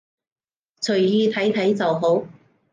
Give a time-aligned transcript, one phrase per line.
[0.79, 2.25] 隨意睇睇就好